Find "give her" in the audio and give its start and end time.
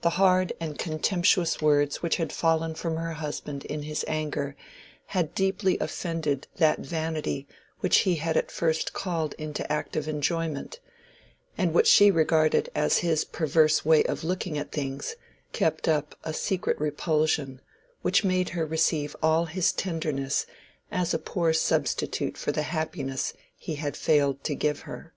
24.54-25.12